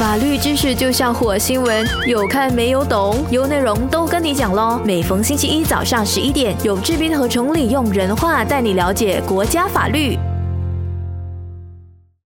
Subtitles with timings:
[0.00, 3.22] 法律知识就像火星文，有看没有懂？
[3.30, 4.80] 有内容都跟你讲喽。
[4.82, 10.16] 每逢星期一早上十一点，有志斌和崇礼用人话带你了解国家法律。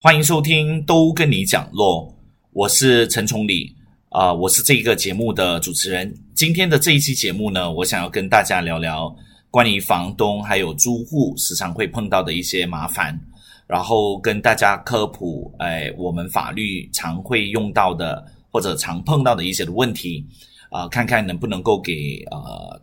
[0.01, 2.13] 欢迎收听，都跟你讲咯。
[2.51, 3.75] 我是陈崇礼，
[4.09, 6.13] 啊、我是这个节目的主持人。
[6.35, 9.11] 今天的这一期节目呢，我想要跟大家聊聊
[9.49, 13.19] 关于房东还有租户时常会碰到的一些麻烦，
[13.67, 20.25] 然后跟大家科普，哎，我们法律常会用到的或者常碰到的一些的问题，
[20.69, 22.79] 啊、看看能不能够给呃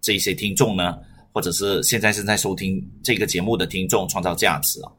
[0.00, 0.98] 这些听众呢，
[1.32, 4.90] 或者是现在正在收听这个节目的听众创造价值啊。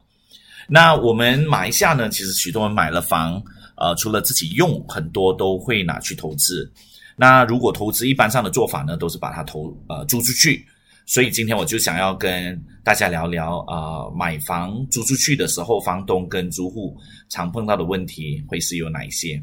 [0.67, 3.41] 那我们马来西亚呢，其实许多人买了房，
[3.77, 6.71] 呃，除了自己用，很多都会拿去投资。
[7.15, 10.65] 那如果投资，一般上的做法呢，都是把它投呃租出去。
[11.05, 16.97] 所以今天我就想要跟大家聊聊，呃，买房租出去的时候，房东跟租户
[17.29, 19.41] 常碰到的问题会是有哪一些？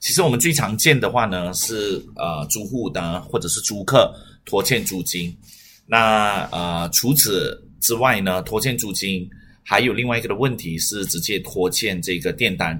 [0.00, 5.34] 其实我们最常见的话呢，是呃租户呢或者是租客拖欠租金。
[5.86, 9.28] 那呃除此之外呢，拖欠租金。
[9.66, 12.78] 还有另外一个的问题是直接拖欠这个电单，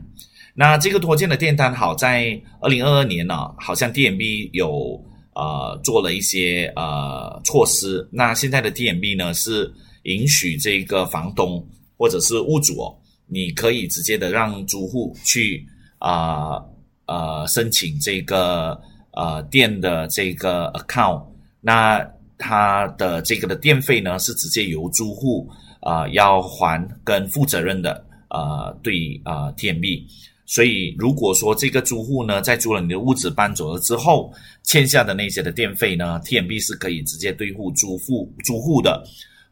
[0.53, 5.03] 那这个拖欠的电单好在二零二二年呢，好像 DMB 有
[5.35, 12.97] 呃做了一些呃措施，那现在的 DMB 呢是允许这个房东或者是物主哦，
[13.27, 15.67] 你可以直接的让租户去
[15.99, 16.63] 啊
[17.07, 18.81] 呃申请这个
[19.13, 21.25] 呃电的这个 account，
[21.61, 22.05] 那
[22.39, 25.49] 它的这个的电费呢是直接由租户。
[25.87, 30.03] 啊、要还跟负责任的呃对啊、TMB，
[30.47, 39.03] 所以如果说这个租户呢在租了你的屋子搬走了之后，欠下的那些的电费呢，TMB 是可以直接兑付租户租户的，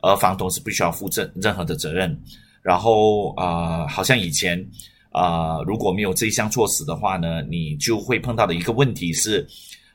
[0.01, 2.19] 而房东是不需要负任任何的责任。
[2.63, 4.63] 然后啊、好像以前
[5.11, 9.47] 啊、如果没有这一项措施的话呢，你就会碰到的一个问题是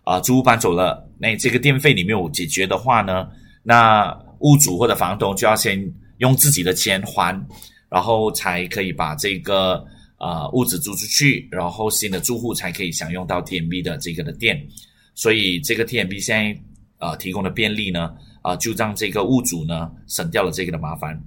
[0.04, 3.28] 啊、租户搬走了，那这个电费你没有解决的话呢，
[3.64, 5.94] 那屋主或者房东就要先。
[6.18, 7.40] 用自己的钱还，
[7.90, 9.86] 然后才可以把这个
[10.20, 14.66] 呃屋子租出去，然后新的住户才可以享用到 TMB 的这个的电。
[15.16, 16.62] 所以这个 TMB 现在
[17.00, 21.22] 呃提供的便利呢，啊、就让这个屋主呢省掉了这个的麻烦。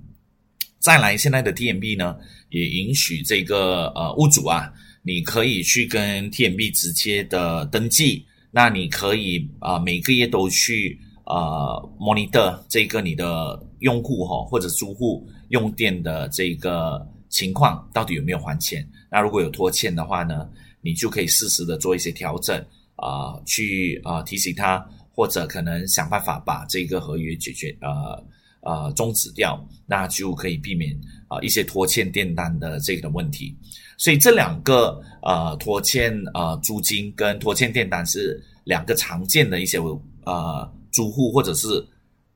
[0.79, 2.17] 再来，现在的 TMB 呢
[2.51, 10.99] 也允许这个呃屋主啊，你可以去跟 TMB 直接的登记，那你可以啊、每个月都去。
[11.27, 18.87] 呃，monitor 这个你的用户哈、或者租户用电的这个情况到底有没有还钱？
[19.11, 20.47] 那如果有拖欠的话呢，
[20.83, 22.63] 你就可以适时的做一些调整
[22.97, 28.23] 啊、去啊、提醒他，或者可能想办法把这个合约解决呃
[28.61, 30.95] 呃终止掉，那就可以避免
[31.29, 33.57] 啊、一些拖欠电单的这个的问题。
[33.97, 39.79] 所以这两个呃拖欠呃租金跟拖欠电单是两个常见的一些
[40.25, 40.71] 呃。
[40.93, 41.87] 租户或者是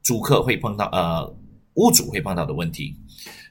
[0.04, 1.26] 租客会碰到呃
[1.74, 2.94] 屋主会碰到的问题，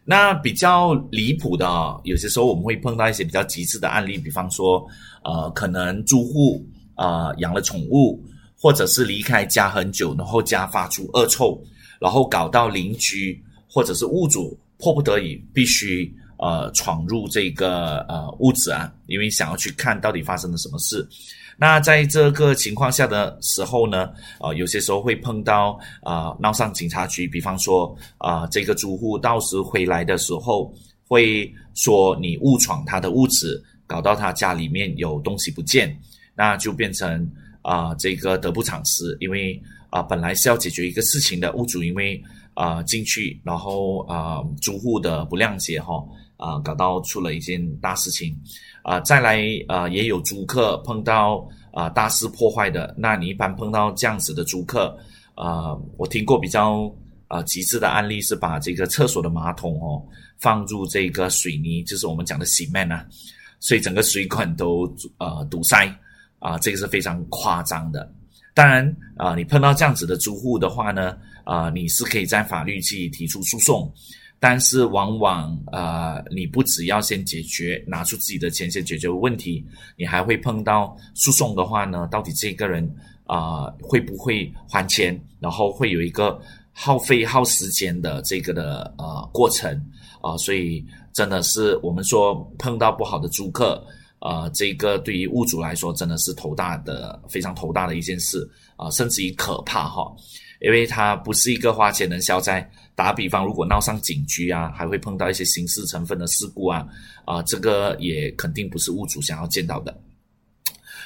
[0.05, 1.65] 那比较离谱的、
[2.03, 4.85] 有些时候我们会碰到一些比较极致的案例，比方说
[5.23, 6.65] 呃可能租户
[6.95, 8.21] 啊、呃、养了宠物，
[8.59, 11.57] 或者是离开家很久，然后家发出恶臭，
[11.99, 21.07] 然后搞到邻居或者是屋主迫不得已必须呃闖入这个呃屋子啊，因为想要去看到底发生了什么事。
[21.57, 24.09] 那在这个情况下的时候呢，
[24.39, 30.73] 啊、有些时候会碰到啊、呃、闹上警察局，比方说啊、呃，这个租户到时回来的时候
[31.07, 35.95] 会说你误闯他的屋子，搞到他家里面有东西不见，
[36.35, 37.29] 那就变成
[37.61, 39.61] 啊、呃、这个得不偿失，因为
[39.91, 42.19] 啊、本来是要解决一个事情的，屋主因为
[42.55, 46.03] 啊、呃、进去，然后啊、租户的不谅解哈
[46.37, 48.35] 啊、搞到出了一件大事情。
[48.83, 52.93] 啊、再来啊、也有租客碰到啊、大肆破坏的。
[52.97, 54.95] 那你一般碰到这样子的租客，
[55.33, 56.93] 啊、我听过比较
[57.27, 60.03] 啊、极致的案例是把这个厕所的马桶哦
[60.37, 63.03] 放入这个水泥，就是我们讲的洗面啊，
[63.59, 64.85] 所以整个水管都
[65.17, 65.91] 呃堵塞
[66.39, 68.11] 啊、这个是非常夸张的。
[68.53, 73.91] 当然啊、你碰到这样子的租户的话呢，啊、你是可以在法律去提出诉讼。
[74.45, 82.83] 但是往往呃，你不只要先解决，拿出自己的钱先解决问题，你还会碰到诉讼的话呢，到底这个人
[83.25, 86.37] 啊、会不会还钱，然后会有一个
[86.73, 89.81] 耗费耗时间的这个的呃过程
[90.21, 93.81] 啊、所以真的是我们说碰到不好的租客，
[94.19, 100.13] 呃，这个对于屋主来说真的是头大的非常头大的一件事啊、甚至于可怕哈。
[100.59, 102.69] 因为它不是一个花钱能消灾。
[102.95, 106.87] 打比方，如果闹上警局啊，还会碰到一些刑事成分的事故啊，
[107.25, 109.97] 啊，这个也肯定不是物主想要见到的。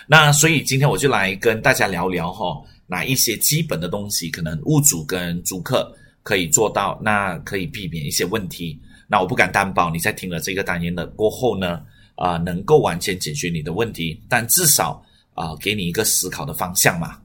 [0.06, 5.94] 那所以今天我就来跟大家聊聊哈，哪一些基本的东西可能物主跟租客
[6.24, 8.80] 可以做到，那可以避免一些问题。
[9.07, 11.81] 那我不敢担保你在听了这个单元的过后呢，
[12.16, 15.01] 啊，能够完全解决你的问题，但至少
[15.33, 17.18] 啊，给你一个思考的方向嘛。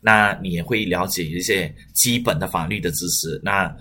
[0.00, 3.40] 那你也会了解一些基本的法律的知识。
[3.42, 3.74] 那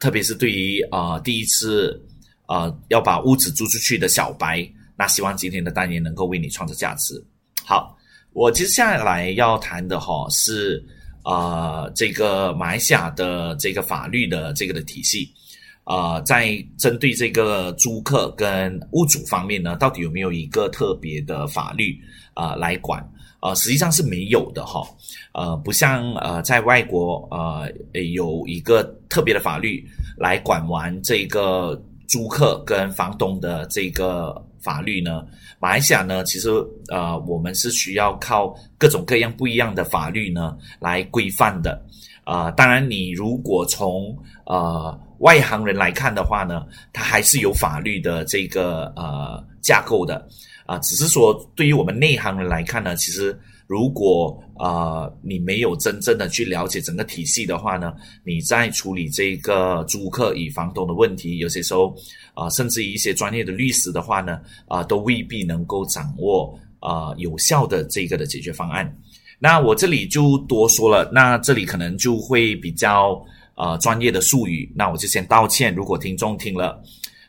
[0.00, 2.00] 特别是对于啊第一次
[2.46, 7.22] 啊要把屋子租出去的小白，那希望今天的单元能够为你创造价值。
[7.64, 7.96] 好，
[8.32, 10.84] 我接下来要谈的哈是
[11.22, 15.32] 啊这个马来西亚的这个法律的这个的体系。
[15.84, 21.96] 啊，在针对这个租客跟屋主方面呢，到底有没有一个特别的法律
[22.34, 23.08] 啊来管？
[23.40, 24.86] 啊，实际上是没有的哈。
[25.32, 29.86] 呃，不像呃，在外国呃有一个特别的法律
[30.16, 35.24] 来管完这个租客跟房东的这个法律呢。
[35.58, 36.48] 马来西亚呢，其实
[36.88, 41.82] 呃，我们是需要靠各种各样不一样的法律呢来规范的。
[42.24, 44.98] 啊，当然，你如果从呃。
[45.20, 50.28] 外行人来看的话呢，它还是有法律的这个呃架构的
[50.66, 61.96] 啊，只是说对于我们内行人来看呢，其实如果啊你没有真正的去了解整个体系的话呢，你在处理这个租客与房东的问题，有些时候
[62.34, 68.92] 啊，甚至一些专业的律师的话呢，啊都未必能够掌握啊有效的这个的解决方案。
[69.38, 73.24] 那我这里就多说了，那这里可能就会比较。
[73.58, 75.74] 呃，专业的术语，那我就先道歉。
[75.74, 76.78] 如果听众听了，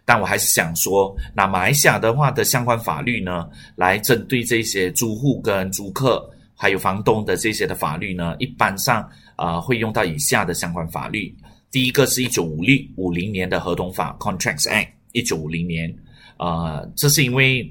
[0.07, 3.45] 但我还是想说，那马来西亚的话的相关法律呢，
[3.75, 6.25] 来针对这些租户跟租客
[6.55, 9.05] 还有房东的这些的法律呢，一般上
[9.35, 11.35] 啊会用到以下的相关法律。
[11.69, 15.93] 第一个是一九五六五零年的合同法 （Contracts Act），一九五零年。
[16.37, 17.69] 啊，这是因为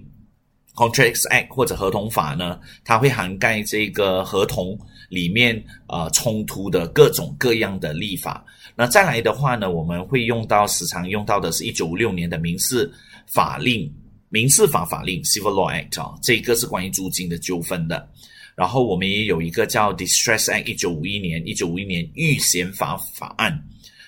[0.77, 4.79] Contracts Act 或者合同法呢，它会涵盖这个合同。
[5.09, 8.45] 里面呃冲突的各种各样的立法，
[8.75, 12.93] 那再来的话呢，我们会用到时常用到的是一九五六年的民事
[13.25, 13.89] 法令，
[14.29, 18.09] 民事法法令 Civil Law Act 啊，这个是关于租金的纠纷的。
[18.57, 23.57] 然后我们也有一个叫 Distress Act，一九五一年，一九五一年预先法法案，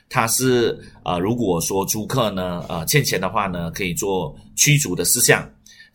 [0.08, 5.48] 它是呃如果说租客呢呃欠钱的话呢，可以做驱逐的事项。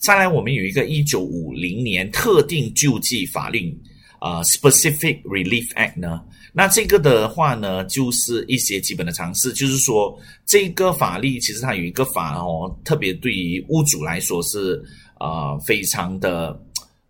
[0.04, 3.74] 再来，我们有一个一九五零年特定救济法令。
[4.20, 6.22] 啊，Specific Relief Act 呢？
[6.54, 14.82] 那这个的话呢，就是一些基本的常识，就是说这个法律其实它有一个法哦，特别对于屋主来说是
[15.16, 16.58] 啊，非常的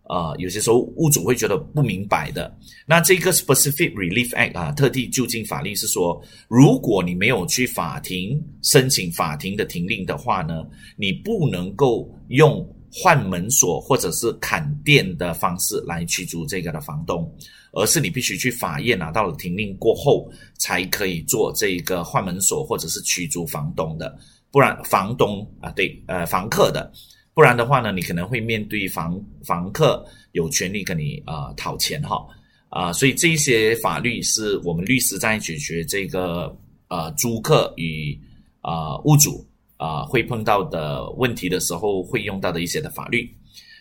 [0.08, 2.52] 呃，有些时候屋主会觉得不明白的。
[2.84, 10.64] 那这个 Specific Relief Act 啊，特地就近法律是说，如果你没有去法庭申请法庭的停令的话呢，
[10.96, 12.68] 你不能够用。
[12.96, 17.28] 换门锁或者是砍电的方式来驱逐这个的房东，
[17.72, 24.16] 而是你必须去法院拿到了停令过后，才可以做这个换门锁或者是驱逐房东的，
[24.52, 26.92] 不然房东啊对呃房客的，
[27.34, 32.24] 不然的话呢，你可能会面对房房客有权利跟你啊讨钱哈
[32.68, 36.56] 啊，所以这一些法律是我们律师在解决这个
[36.86, 38.16] 呃租客与
[38.60, 39.44] 啊屋主。
[39.76, 43.28] 啊，会碰到的问题的时候会用到的一些的法律，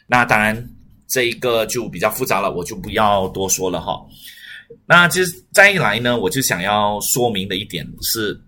[0.07, 0.69] 那当然
[1.07, 4.03] 这一个就比较复杂了，我就不要多说了哈。
[4.85, 8.39] 那其实再一来呢，我就想要说明的一点是，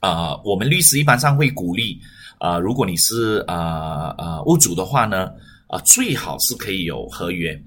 [0.00, 2.00] 呃，我们律师一般上会鼓励，
[2.40, 5.30] 呃，如果你是呃呃屋主的话呢，
[5.66, 7.60] 啊，最好是可以有合约，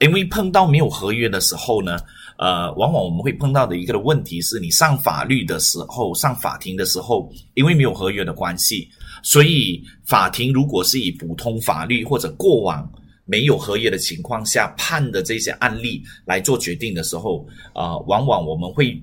[0.00, 1.98] 因为碰到没有合约的时候呢。
[2.38, 8.88] 呃，往往我们会碰到的一个的问题是，你上法律的时候，上法庭的时候，因为没有合约的关系，
[9.24, 12.88] 所以法庭如果是以普通法律或者过往
[13.24, 19.02] 没有合约的情况下判的这些案例来做决定的时候，呃，往往我们会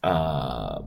[0.00, 0.84] 呃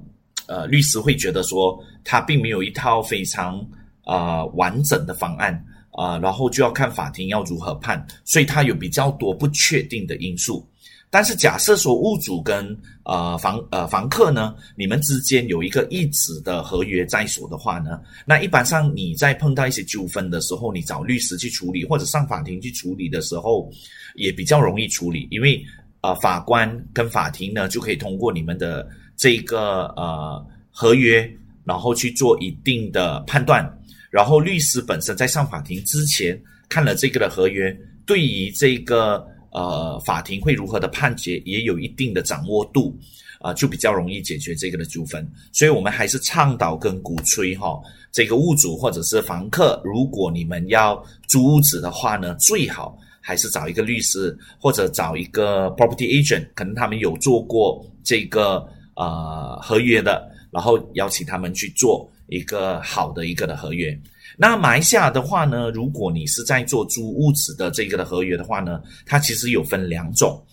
[0.47, 3.65] 呃，律师会觉得说，他并没有一套非常
[4.03, 10.67] 呃完整的方案啊，然后就要看法庭要如何判，所以他有比较多不确定的因素。
[11.15, 23.71] 但是假设说物主跟呃房呃房客呢，你们之间有一个一纸的合约在手的话呢，那一般上你在碰到一些纠纷的时候，你找律师去处理或者上法庭去处理的时候，
[24.15, 25.65] 也比较容易处理，因为
[26.01, 31.25] 呃法官跟法庭呢就可以通过你们的这个呃合约，
[31.63, 33.65] 然后去做一定的判断，
[34.09, 37.73] 然后律师本身在上法庭之前看了这个的合约，
[38.05, 39.25] 对于这个。
[39.55, 42.93] 呃，法庭会如何的判决也有一定的掌握度，
[43.39, 45.25] 啊，就比较容易解决这个的纠纷。
[45.53, 47.79] 所以我们还是倡导跟鼓吹哈，
[48.11, 63.97] 这个屋主或者是房客，如果你们要租屋子的话呢，最好还是找一个律师或者找一个 property agent，可能他们有做过这个呃合约的，然后邀请他们去做一个好的一个的合约。
[64.37, 70.43] 那马来西亚的话呢，如果你是在做租屋子的这个的合约的话呢，它其实有分两种，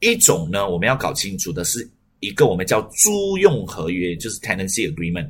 [0.00, 5.28] 一种呢我们要搞清楚的是一个我们叫租用合约，就是 tenancy agreement，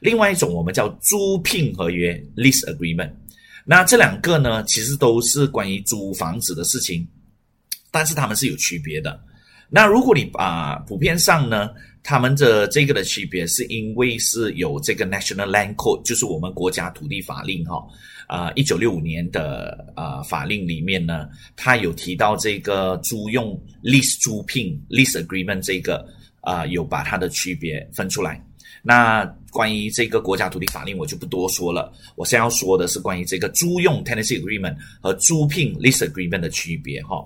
[0.00, 3.10] 另外一种我们叫租聘合约 lease agreement。
[3.64, 7.06] 那这两个呢，其实都是关于租房子的事情，
[7.90, 9.20] 但是他们是有区别的。
[9.68, 11.70] 那如果你把普遍上呢？
[12.02, 17.82] 他们的这个的区别是因为是有这个 National Land Code，就是我们国家土地法令哈，
[18.26, 26.06] 啊，一九六五年的啊法令里面呢，它有提到这个租用 lease 租聘 lease agreement 这个
[26.40, 28.42] 啊，有把它的区别分出来。
[28.82, 31.92] 那关于这个国家土地法令，我就不多说了。
[32.16, 37.22] 我先要说的是关于这个租用 tenancy agreement 和租聘 lease agreement 的区别哈。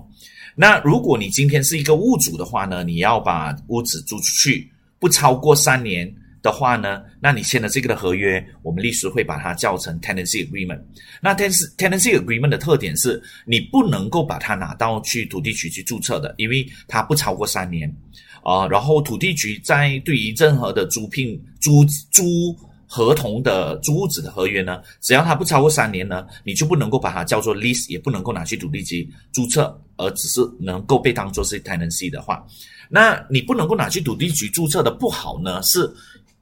[0.55, 10.79] 那如果你今天是一个物主的话呢，你要把屋子租出去不超过三年的话呢，那你签的这个的合约，我们律师会把它叫成 tenancy agreement。
[11.21, 17.93] 那 tenancy tenancy agreement 的特点是你不能够把它拿到去土地局去注册的，因为它不超过三年
[18.41, 18.65] 啊。
[18.67, 22.55] 然后土地局在对于任何的租聘租租
[22.87, 29.81] 合同的租屋子的合约呢，只要它不超过三年呢，你就不能够把它叫做 lease，也不能够拿去土地局注册。
[29.97, 32.45] 而只是能够被当做是 tenancy 的话，
[32.89, 35.61] 那你不能够拿去土地局注册的不好呢？
[35.63, 35.89] 是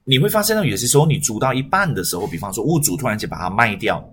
[0.04, 4.06] 你会发现到有些时候你租到一半的时候，比方说屋主突然间把它卖掉，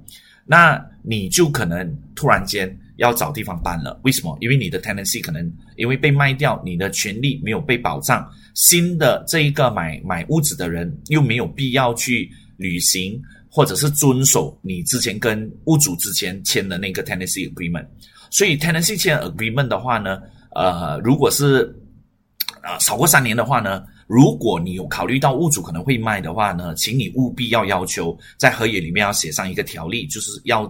[0.46, 4.00] 那你就可能突然间要找地方搬了。
[4.04, 4.38] 为什么？
[4.40, 17.86] 因为你的 tenancy 可能因为被卖掉，你的权利没有被保障，新的这一个买买屋子的人又没有必要去履行或者是遵守你之前跟屋主之前签的那个 tenancy agreement。
[18.32, 20.22] 所以 tenancy 签 agreement 的话呢，
[20.56, 21.76] 呃，如果是
[22.62, 30.64] 啊少过三年的话呢，如果你有考虑到屋主可能会卖的话呢，请你务必要要求在合约里面要写上一个条例，就是要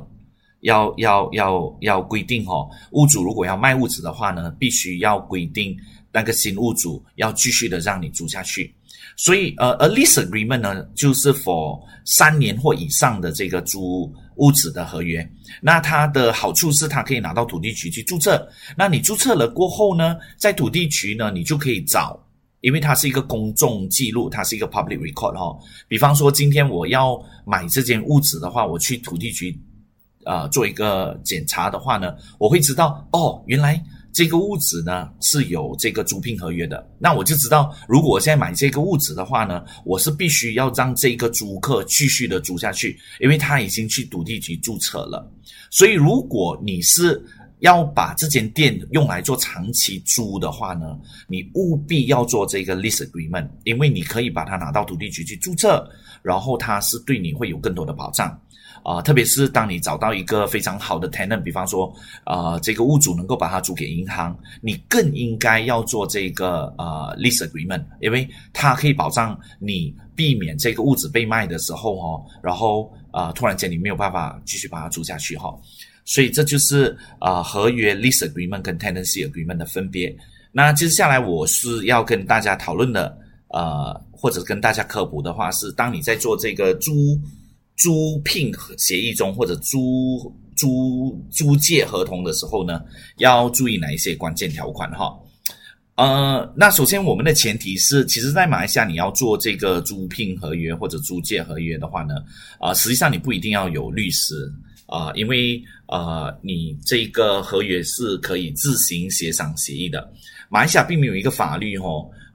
[0.62, 5.78] 要要要要规定哦，屋主如果要卖屋子的话呢，必须要规定
[6.12, 8.74] 那个新屋主要继续的让你租下去。
[9.16, 14.12] 所以呃，a lease agreement 呢，就是 for 三年或以上的这个租。
[14.36, 15.28] 屋子的合约，
[15.62, 18.48] 那它的好处是它可以拿到土地局去注册。
[18.78, 22.20] 那你注册了过后呢，在土地局呢，你就可以找，
[22.62, 25.58] 因为它是一个公众记录，它是一个 public record 哈。
[25.88, 29.58] 比方说，今天我要买这间屋子的话，我去土地局，
[30.26, 33.84] 呃，做一个检查的话呢，我会知道哦，原来。
[34.14, 45.32] 这个屋子呢是有这个租赁合约的，那我就知道，如果我现在买这个屋子的话呢，我是必须要让这个租客继续的租下去，因为他已经去土地局注册了。
[45.70, 47.24] 所以，如果你是
[47.60, 55.90] 要把这间店用来做长期租的话呢，你务必要做这个 lease agreement，因为你可以把它拿到土地局去注册，
[56.22, 58.38] 然后它是对你会有更多的保障。
[58.84, 61.94] 啊，特别是当你找到一个非常好的 tenant，比方说，
[62.26, 75.54] 呃，这个屋主能够把它租给银行，你更应该要做这个呃 lease agreement，因为它可以保障你避免这个屋子被卖的时候哈，然后啊，突然间你没有办法继续把它租下去哈，
[76.04, 80.16] 所以这就是啊合约 lease agreement 跟 tenancy agreement 的分别。
[80.52, 83.16] 那接下来我是要跟大家讨论的，
[83.50, 86.92] 呃，或者跟大家科普的话是，当你在做这个租。
[87.82, 92.80] 租聘协议中或者租租租借合同的时候呢，
[93.18, 95.12] 要注意哪一些关键条款哈？
[95.96, 102.18] 呃，那首先我们的前提是，其实，在马来西亚你要做这个租聘合约或者租借合约的话呢，
[102.60, 104.36] 啊，实际上你不一定要有律师
[104.86, 110.08] 啊，因为呃，你这个合约是可以自行协商协议的。
[110.50, 111.88] 马来西亚并没有一个法律哈。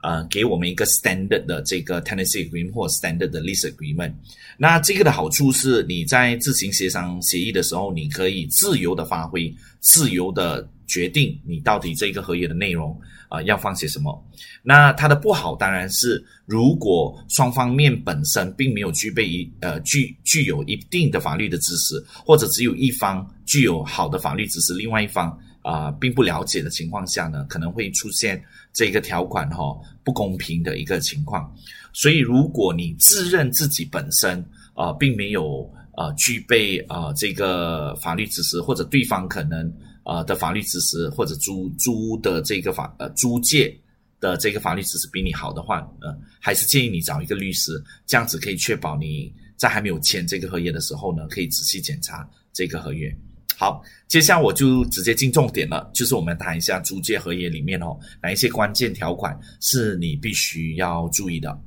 [0.07, 4.13] 呃，给我们一个 standard 的这个 tenancy agreement 或 standard 的 lease agreement。
[4.57, 12.97] 那这个的好处是，你在自行协商协议的时候，你可以自由的发挥，自由的决定你到底这个合约的内容
[13.27, 14.25] 啊要放些什么。
[14.63, 25.37] 那它的不好当然是，如果双方面本身并没有具备一呃具具有一定的法律的知识，或者只有一方具有好的法律知识，另外一方。
[25.67, 31.53] 啊，并不了解的情况下呢，可能会出现这个条款哈不公平的一个情况。
[31.91, 34.41] 所以，如果你自认自己本身
[34.75, 39.69] 啊，并没有啊具备啊这个法律知识，或者对方可能
[40.03, 43.77] 啊的法律知识，或者租租的这个法呃租借
[44.21, 53.13] 的这个法律知识比你好的话，呃，还是建议你找一个律师，这样子可以确保你在还没有签这个合约的时候呢，可以仔细检查这个合约。
[53.59, 61.59] 好，接下来我就直接进重点了，就是我们谈一下租借合约里面哦，哪一些关键条款是你必须要注意的。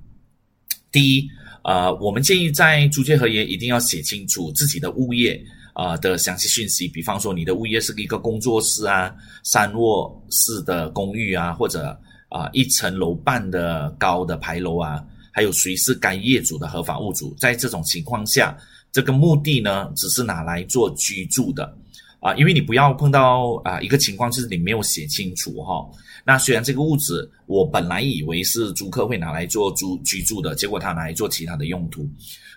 [0.93, 1.29] 第一，
[1.65, 5.45] 呃，我们建议在租借合约一定要写清楚自己的物业
[5.75, 18.57] 啊的详细讯息，比方说你的物业是一个工作室啊、三卧室的公寓啊，或者啊一层楼半的高的牌楼啊，还有谁是该业主的合法物主，在这种情况下。
[18.93, 21.79] 这个目的呢，只是拿来做居住的，
[22.21, 25.85] 啊，因为你不要碰到啊一个情况，就是你没有写清楚哈。
[26.25, 32.09] 那虽然这个屋子我本来以为是租客会拿来做租居住的，结果他拿来做其他的用途，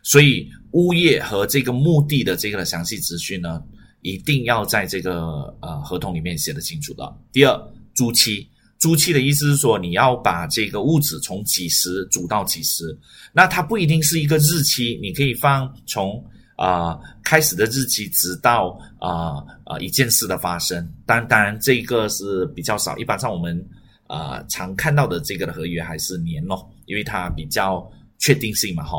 [0.03, 3.63] 所以物业和这个目的的这个详细资讯呢，
[4.01, 7.17] 一定要在这个呃合同里面写的清楚的。
[7.31, 8.47] 第二，租期。
[8.79, 12.83] 租期的意思是说，你要把这个屋子从几时租到几时，
[13.31, 16.21] 那它不一定是一个日期，你可以放从
[16.55, 20.87] 啊开始的日期，直到啊啊一件事的发生。
[21.05, 23.63] 当当然这个是比较少，一般上我们
[24.07, 28.97] 啊常看到的这个的合约还是年咯，因为它比较确定性嘛哈。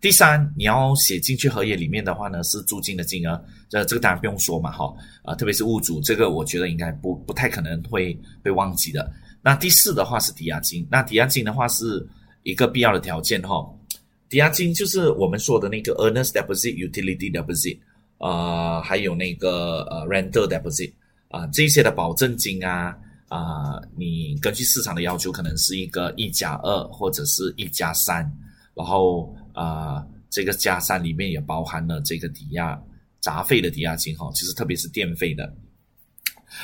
[0.00, 3.44] 第三，你要写进去合约里面的话呢，是租金的金额。
[3.68, 9.10] 这这个当然不用说嘛，哈啊，特别是物主，这个我觉得应该不不太可能会被忘记的。
[9.42, 12.06] 那第四的话是抵押金，那抵押金的话是
[12.44, 13.68] 一个必要的条件哈。
[14.28, 17.78] 抵押金就是我们说的那个 earnest deposit、utility deposit，
[18.18, 20.92] 呃，还有那个呃 rental deposit
[21.28, 22.96] 啊，这些的保证金啊
[23.28, 28.30] 啊，你根据市场的要求，可能是一个一加二或者是一加三，
[28.74, 32.80] 然后啊，这个加三里面也包含了这个抵押。
[33.20, 35.52] 杂费的抵押金哈，其实特别是电费的，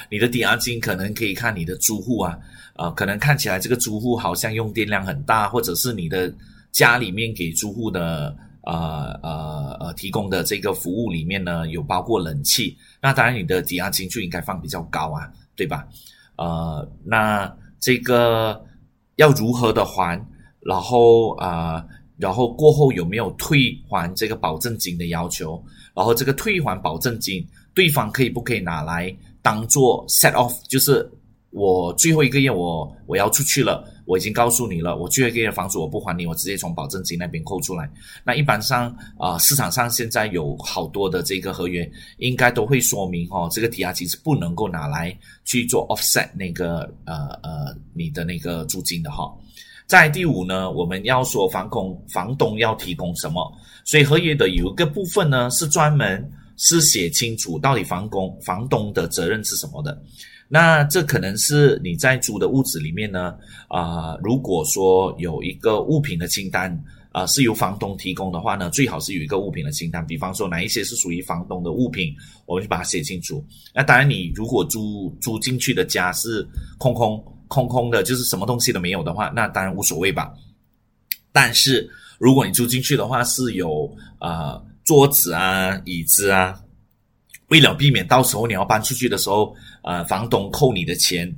[0.09, 2.39] 你的抵押金可能可以看你的租户啊，
[2.77, 6.33] 啊，可能看起来这个租户好像用电量很大，或者是你的
[6.75, 15.87] 家里面给租户的呃呃呃提供的这个服务里面呢有包括冷气，那当然你的抵押金就应该放比较高啊，对吧？
[16.37, 18.63] 呃，那这个
[19.17, 20.21] 要如何的还？
[20.61, 21.87] 然后啊。
[22.17, 25.61] 然后过后有没有退还这个保证金的要求？
[25.97, 30.57] 然后这个退还保证金，对方可以不可以拿来当做 set off？
[30.69, 31.11] 就是
[31.51, 37.91] 我最后一个月我我要出去了，我已经告诉你了，我最后一个月房租我不还你，我直接从保证金那边扣出来。
[38.25, 49.33] 那一般上啊，市场上现在有好多的这个合约，应该都会说明哦，这个抵押金是不能够拿来去做 offset 那个呃呃你的那个租金的哈。
[49.87, 53.53] 在第五呢，我们要说房东房东要提供什么，
[53.85, 60.01] 所以合约的有一个部分呢是专门是写清楚到底房东房东的责任是什么的。
[60.49, 63.35] 那这可能是你在租的屋子里面呢，
[63.69, 66.79] 啊，如果说有一个物品的清单
[67.13, 72.15] 啊是由房东提供的话呢，最好是有一个物品的清单，比方说哪一些是属于房东的物品，
[72.47, 73.45] 我们就把它写清楚。
[73.75, 76.47] 那当然，你如果租租进去的家是
[76.79, 77.23] 空空。
[77.47, 80.35] 空空的，就是什么东西都没有的话，那当然无所谓吧。
[81.31, 81.89] 但是
[82.19, 83.89] 如果你租进去的话，是有
[84.19, 86.61] 啊桌子啊椅子啊，
[87.49, 91.35] 为了避免到时候你要搬出去的时候，呃，房东扣你的钱，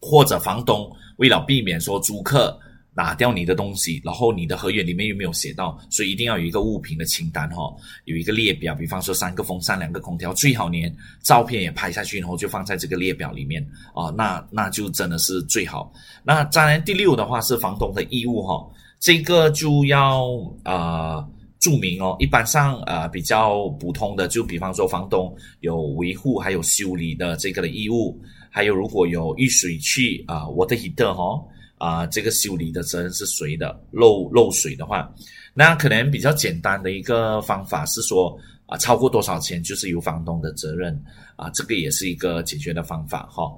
[0.00, 2.58] 或者房东为了避免说租客。
[2.98, 7.70] 拿掉你的东西，然后你的合约里面又没有写到，所以一定要有一个物品的清单哈，
[8.06, 10.90] 有一个列表，比方说三个风扇、两个空调，最好连
[11.22, 13.62] 照片也拍下去，然后就放在这个列表里面
[13.94, 15.92] 啊，那那就真的是最好。
[16.24, 18.66] 那当然第六的话是房东的义务哈，
[18.98, 20.24] 这个就要
[20.62, 21.22] 啊
[21.58, 31.42] 注明哦，一般上呃比较普通的，就比方说房东有维护还有修理的这个的义务，还有如果有遇水去啊，我的 heater 哈。
[31.78, 33.78] 啊，这个修理的责任是谁的？
[33.90, 35.12] 漏漏水的话，
[35.52, 40.98] 那可能比较简单的一个方法是说，啊，超过多少钱就是由房东的责任
[41.36, 43.52] 啊，这个也是一个解决的方法哈。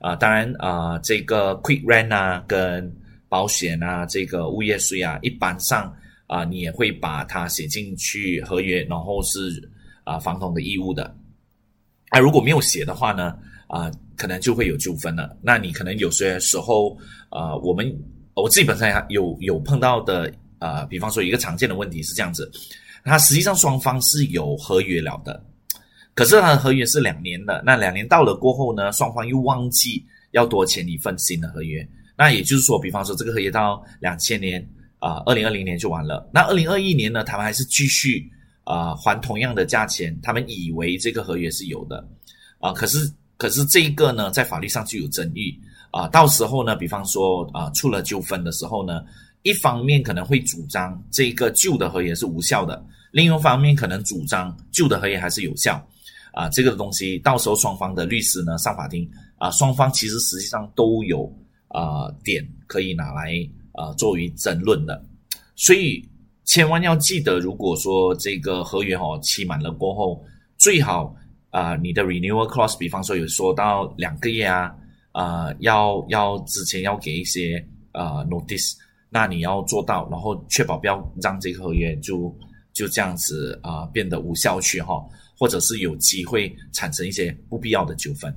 [0.00, 2.92] 啊，当然啊，这个 quick rent 啊，跟
[3.28, 5.94] 保险啊，这个物业税啊，一般上
[6.30, 9.68] 啊，你也会把它写进去合约，然后是
[10.04, 11.12] 啊，房东的义务的。
[12.10, 13.36] 啊，如果没有写的话呢？
[13.66, 15.36] 啊，可能就会有纠纷了。
[15.42, 16.96] 那你可能有些时候，
[17.30, 17.92] 啊，我们
[18.34, 22.48] 我自己本身有有碰到的，啊，比方说一个常见的问题是这样子，
[23.04, 25.44] 它实际上双方是有合约了的，
[26.14, 34.64] 可是它的合约是两年的，那两年到了过后呢，双方又忘记要多签一份新的合约，那也就是说，比方说这个合约到两千年
[35.00, 38.30] 啊，二零二零年就完了，那二零二一年呢，他们还是继续
[38.62, 42.06] 啊还同样的价钱，他们以为这个合约是有的，
[42.60, 43.12] 啊，可是。
[43.40, 45.58] 可是这一个呢，在法律上就有争议
[45.92, 49.02] 啊，到时候呢，比方说啊，出了纠纷的时候呢，
[49.44, 55.82] 一方面可能会主张这个旧的合约是无效的，另一方面可能主张旧的合约还是有效。
[56.34, 61.24] 啊，这个东西到时候双方的律师呢上法庭啊，双方其实实际上都有
[61.68, 63.32] 啊点可以拿来
[63.72, 65.04] 啊作为争论的，
[65.56, 66.06] 所以
[66.44, 70.24] 千万要记得，如果说这个合约哦期满了过后，
[70.58, 71.14] 最好
[71.50, 74.74] 啊你的 renewal clause，比方说有说到两个月啊。
[75.12, 78.74] 啊，要要之前要给一些呃 notice，
[79.08, 82.32] 那你要做到，然后确保不要让这个合约就
[82.72, 85.04] 就这样子啊变得无效去哈，
[85.36, 88.32] 或者是有机会产生一些不必要的纠纷。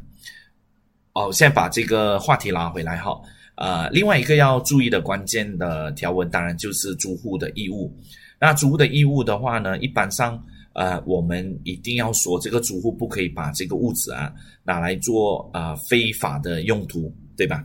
[1.13, 3.21] 哦，现在把这个话题拉回来哈，
[3.55, 7.93] 呃，另外一个要注意的关键的条文，当然就是租户的义务。
[8.39, 10.43] 那租户的义务的话呢，一般上。
[10.75, 17.63] 呃，我们一定要说，这个租户不可以把这个屋子啊拿来做啊非法的用途，对吧？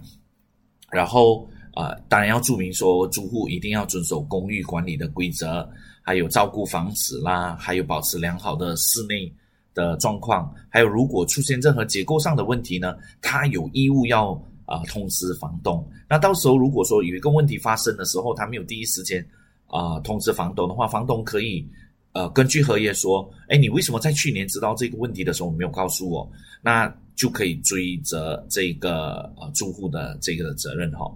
[0.90, 5.66] 然后啊，当然要注明说，租户一定要遵守公寓管理的规则，
[6.02, 9.32] 还有照顾房子啦，还有保持良好的室内
[9.72, 14.38] 的状况，还有如果出现任何结构上的问题呢，他有义务要
[14.68, 15.84] 啊通知房东。
[16.08, 19.26] 那到时候如果说有一个问题发生的时候，他没有第一时间
[19.66, 21.66] 啊通知房东的话，房东可以。
[22.12, 26.28] 呃，根据合约说，哎，你为什么在去年知道这个问题的时候没有告诉我？
[26.62, 31.06] 那就可以追责这个呃住户的这个责任哈。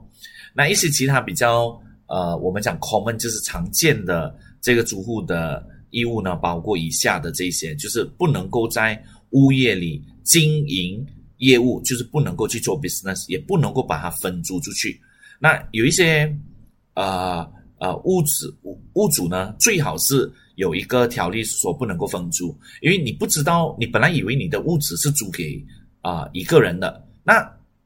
[0.54, 11.04] 那一些其他比较呃，我们讲 common 就是常见的这个租户的义务呢，包括以下的这些，就是不能够在物业里经营
[11.42, 15.00] 业务，就是不能够去做 business，也不能够把它分租出去。
[15.38, 16.34] 那有一些
[16.94, 17.46] 呃
[17.78, 20.32] 呃屋主屋屋主呢，最好是。
[20.56, 25.64] 有一个条例说不能够分租，因为你不知道，你本来以为你的屋子是租给
[26.02, 27.42] 啊一个人的，那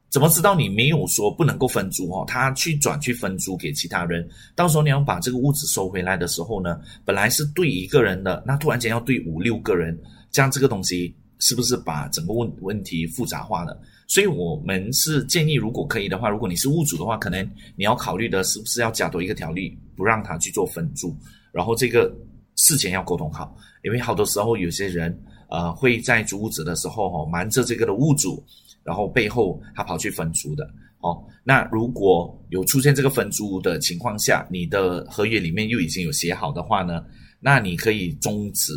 [0.09, 2.25] 怎么知道你没有说不能够分租哦？
[2.27, 9.97] 他去转去分租给其他人，到时候你要把这个屋子收回来的时候呢，本来是对一个人的，那突然间要对五六个人，
[10.29, 13.79] 这样这个东西是不是把整个问问题复杂化了？
[14.07, 17.43] 所以我们是建议，如果可以的话，如果你是屋主的话，可能
[17.75, 21.15] 你要考虑的是不是要加多一个条例，不让他去做分租，
[21.51, 22.13] 然后这个。
[22.59, 25.15] 事前要沟通好，因为好多时候有些人
[25.47, 28.43] 呃会在租屋子的时候哈瞒着这个的屋主，
[28.83, 30.67] 然后背后他跑去分租的
[31.01, 31.23] 哦。
[31.43, 37.05] 那如果有出现这个分租的情况下，你的合约里面又已经有写好的话呢，
[37.39, 38.73] 那你可以终止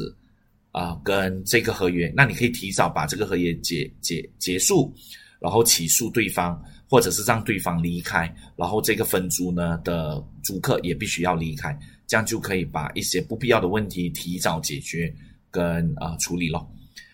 [0.73, 4.93] 啊跟这个合约，那你可以提早把这个合约结结结束，
[5.39, 11.79] 然后起诉对方，或者是让对方离开，然后这个分租呢的租客也必须要离开。
[12.07, 15.15] 这样就可以把一些不必要的问题提早解决
[15.49, 16.69] 跟啊处理咯，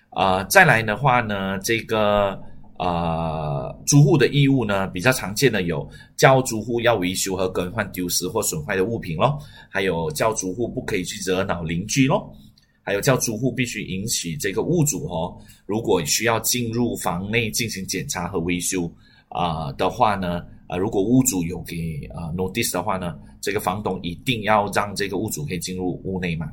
[0.09, 2.40] 啊再来的话呢，这个
[2.79, 9.38] 呃租户的义务呢比较常见的有叫租户要维修和更换丢失或损坏的物品咯，
[9.69, 12.35] 还有叫租户不可以去惹恼邻居咯，
[12.87, 18.90] 还有叫租户必须引起这个屋主哦，如果需要进入房内进行检查和维修
[19.29, 20.42] 啊的话呢。
[20.68, 26.51] 啊，如果屋主有给啊 notice 的话呢，这个房东一定要让这个物主可以进入屋内嘛，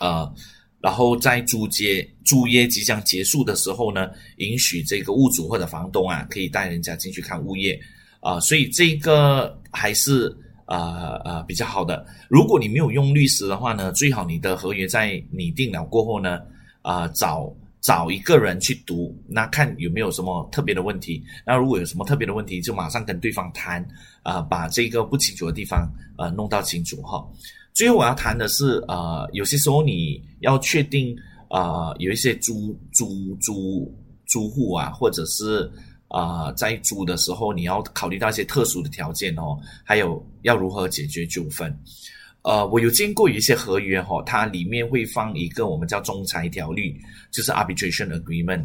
[0.00, 0.34] 呃，
[0.80, 7.80] 然后在租接租约即将结束的时候呢，允许这个物主或者房东啊，可以带人家进去看物业
[8.18, 10.36] 啊，所以这个还是
[10.68, 12.06] 呃呃比较好的。
[12.28, 16.40] 如果你没有用律师的话呢，最好你的合约在拟定了过后呢，
[16.82, 17.52] 啊找。
[17.80, 21.22] 找一个人去读，那看有没有什么特别的问题。
[21.46, 23.82] 那如果有什么特别的问题，就马上跟对方谈，
[24.24, 27.24] 啊，把这个不清楚的地方，呃，弄到清楚哈。
[27.72, 31.16] 最后我要谈的是，呃，有些时候你要确定，
[31.48, 33.90] 啊，有一些租租租
[34.26, 35.70] 租户啊，或者是
[36.08, 41.74] 啊，在租的时候，你要考虑到一些特殊的条件哦，还有要如何解决纠纷。
[42.42, 46.96] 呃，我有见过有一些合约哈，它里面会放一个我们叫仲裁条例，
[47.30, 48.64] 就是 arbitration agreement。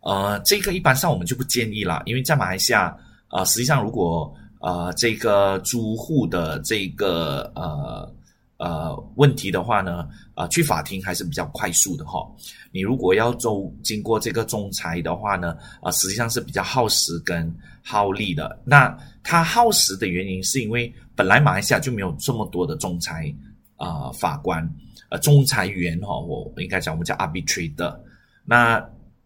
[0.00, 2.96] 呃，这个一般上我们就不建议了，因为在马来西亚，
[3.28, 8.12] 呃，实际上如果呃这个租户的这个呃
[8.56, 12.26] 呃问题的话呢，啊，去法庭还是比较快速的哈。
[12.72, 17.52] 你如果要走经过这个仲裁的话呢，啊，实际上是比较耗时跟
[17.82, 18.60] 耗力的。
[18.64, 23.34] 那它耗时的原因是因为本来马来西亚就没有这么多的仲裁
[23.76, 24.68] 啊法官，
[25.08, 27.98] 呃，仲裁员哈，我应该讲我们叫 arbitrator。
[28.44, 28.76] 那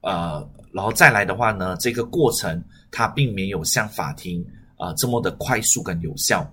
[0.00, 4.44] 呃，然后再来的话呢，这个过程它并没有像法庭
[4.76, 6.50] 啊这么的快速跟有效，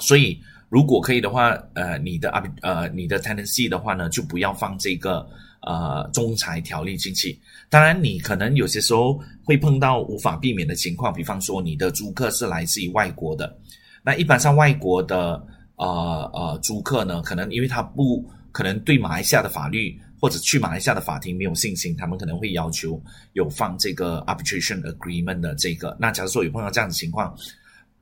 [0.00, 5.26] 所以如果可以的话，呃，你的啊呃你的 tenancy 的话呢，就不要放这个
[5.62, 7.38] 呃仲裁条例进去。
[7.70, 13.56] 当然，你可能有些时候会碰到无法避免的情况，比方说你的租客是来自于外国的，
[14.02, 15.42] 那一般上外国的
[15.76, 23.00] 呃呃租客呢，可能因为他不可能对马来西亚的法律或者去马来西亚的法庭没有信心，他们可能会要求
[23.32, 25.96] 有放这个 arbitration agreement 的这个。
[25.98, 27.34] 那假如说有碰到这样的情况，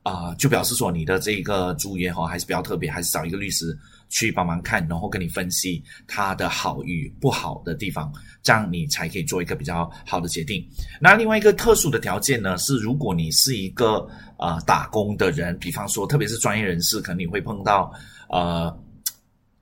[0.07, 8.09] 啊，就表示说你的这个租约哈还是比较特别，还是找一个律师去帮忙看，然后跟你分析它的好与不好的地方，
[8.41, 10.65] 这样你才可以做一个比较好的决定。
[11.01, 17.91] 那另外一个特殊的条件呢，是如果你是一个啊打工的人，比方说特别是专业人士，可能你会碰到
[18.29, 18.73] 呃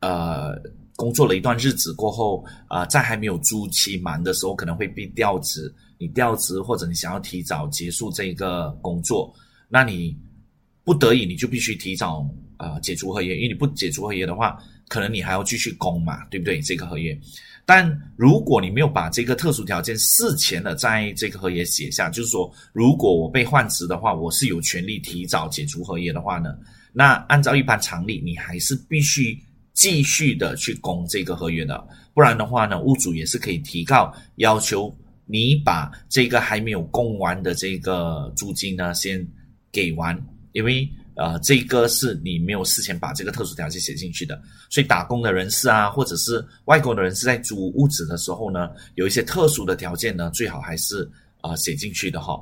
[0.01, 0.53] 呃
[0.95, 5.73] 工作了一段日子过后啊，在还没有租期满的时候，可能会被调职。
[5.97, 9.33] 你调职或者你想要提早结束这个工作，
[9.67, 10.15] 那你。
[10.85, 12.25] 不得已，你就必须提早
[12.57, 16.61] 啊解除合约，因为你不解除合约的话，可能你还要继续供嘛，对不对？
[16.61, 17.19] 这个合约，
[17.65, 26.55] 但如果你没有把这个特殊条件事前的在这个合约写下，就是说，如果我被换职的话，我是有权利提早解除合约的话呢，
[26.93, 29.35] 那按照一般常理，你还是必须
[29.73, 34.95] 继续的去供这个合约的，不然的话呢，屋主也是可以提告要求
[35.25, 39.27] 你把这个还没有供完的这个租金呢先
[39.71, 40.15] 给完。
[40.55, 51.09] 因为呃，这个是你没有事前把这个特殊条件写进去的，所以打工的人士啊，或者是外国的人士在租屋子的时候呢，有一些特殊的条件呢，最好还是
[51.41, 52.41] 啊写进去的哈。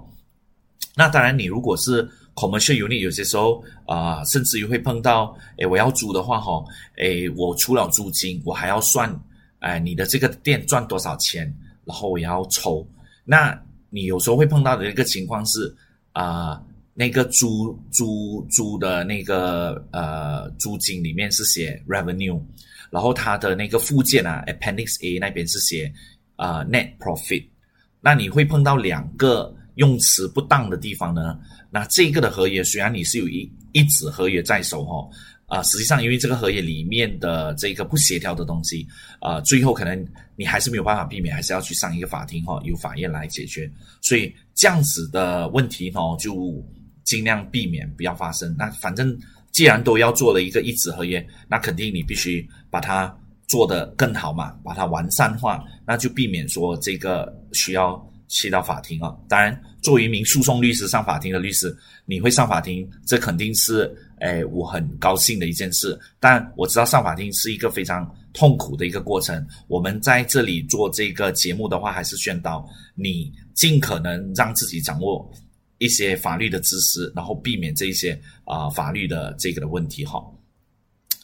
[0.95, 6.63] 那当然，你如果是 commercial unit，有些时候啊，甚至于会碰到，诶，我要租的话哈，
[6.97, 9.12] 诶，我除了租金，我还要算，
[9.60, 11.52] 哎，你的这个店赚多少钱，
[11.84, 12.88] 然后我要抽。
[13.26, 15.76] 那你有时候会碰到的一个情况是
[16.12, 16.62] 啊。
[16.95, 22.39] 那个租租租的那个呃租金里面是写 revenue，
[22.91, 25.91] 然后它的那个附件啊 appendix A 那边是写
[26.36, 27.43] 啊 net profit，
[27.99, 31.39] 那你会碰到两个用词不当的地方呢？
[31.71, 35.10] 那这个的合约虽然你是有一一纸合约在手哈，
[35.47, 38.88] 啊实际上因为这个合约里面的这个不协调的东西
[39.19, 43.67] 啊，最后可能你还是没有办法避免，还是要去上一个法庭哈，由法院来解决。
[43.99, 46.63] 所以这样子的问题呢，就。
[47.03, 48.55] 尽量避免不要发生。
[48.57, 49.17] 那反正
[49.51, 53.15] 既然都要做了一个一纸合约，那肯定你必须把它
[53.47, 59.15] 做得更好嘛，把它完善化，那就避免说这个需要去到法庭啊。
[59.27, 65.99] 当然，作为一名诉讼律师上法庭的律师，你会上法庭，这肯定是诶我很高兴的一件事。
[66.19, 69.45] 但我知道上法庭是一个非常痛苦的一个过程。
[69.67, 75.31] 我们在这里做这个节目的话，还是宣导你尽可能让自己掌握。
[75.83, 80.23] 一些法律的知识，然后避免这一些啊法律的这个的问题哈。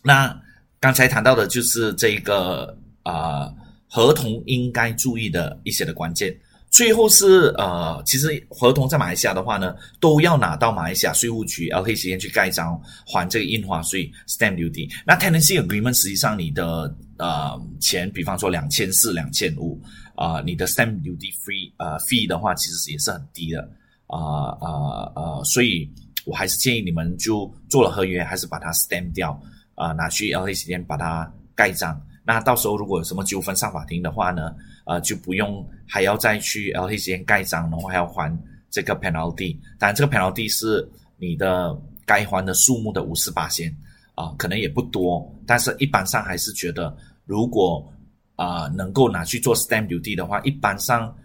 [0.04, 0.38] 那
[0.80, 3.54] 刚才谈到的就是这个啊
[3.88, 6.38] 合同应该注意的一些的关键。
[6.72, 14.88] 最后是呃，其实合同在马来西亚的话呢，都要拿到马来西亚税务局 LK 时间去盖章还这个印花税 stamp duty。
[15.04, 19.82] 那 tenancy agreement 实际上你的呃钱，比方说两千四、两千五
[20.14, 23.68] 啊，你的 stamp duty free 呃 fee 的话，其实也是很低的。
[24.10, 25.44] 啊啊啊！
[25.44, 25.88] 所以
[26.26, 29.40] 我还是建议你们就做了合约，还是把它 stamp 掉
[29.76, 32.00] 啊，拿去 L H 时间把它盖章。
[32.26, 34.54] 那到时候如果有什么纠纷上法庭的话呢，
[34.86, 38.36] 呃，就不用还要再去 L H 时间盖章，然后还要还
[38.72, 39.58] 这个 penalty。
[39.78, 43.72] 当然，这个 penalty 是你的该还的数目的五十八先
[44.16, 46.96] 啊，可能也不多，但是一般上还是觉得，
[47.26, 47.88] 如果
[48.36, 51.16] 啊能够拿去做 stamp duty 的话，一般上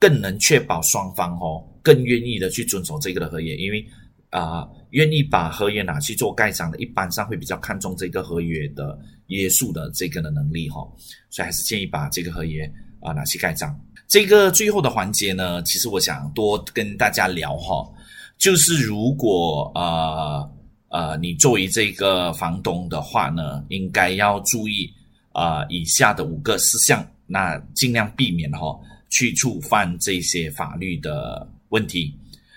[0.00, 1.64] 更能确保双方哦。
[1.88, 3.82] 更愿意的去遵守这个的合约，因为
[4.28, 8.98] 啊，愿意把合约拿去做盖章的，一般上会比较看重这个合约的
[9.28, 10.86] 约束的这个的能力哈，
[11.30, 12.70] 所以还是建议把这个合约
[13.00, 13.74] 啊拿去盖章。
[14.06, 17.90] 这个最后的环节呢，其实我想多跟大家聊哈，
[18.36, 20.52] 就是如果呃
[20.88, 24.92] 呃你作为这个房东的话呢，应该要注意
[25.32, 31.48] 啊以下的五个事项，那尽量避免哈去触犯这些法律的。
[31.70, 32.16] 问题，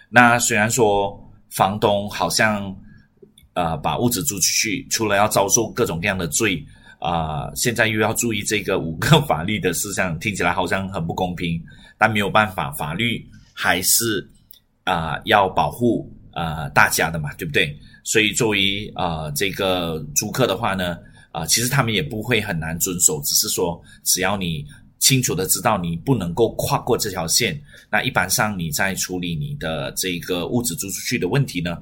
[0.09, 1.19] 那虽然说
[1.49, 2.75] 房东好像
[3.53, 6.65] 呃把屋子租出去，除了要遭受各种各样的罪
[6.99, 11.61] 啊，现在又要注意这个五个法律的事项，听起来好像很不公平，
[11.97, 14.25] 但没有办法，法律还是
[14.85, 17.77] 啊要保护啊大家的嘛，对不对？
[18.03, 20.97] 所以作为啊这个租客的话呢，
[21.31, 24.65] 啊其实他们也不会很难遵守，只是说只要你。
[25.01, 27.59] 清楚的知道你不能够跨过这条线，
[27.89, 31.81] 那一般上你在处理你的这个物质租出去的问题呢，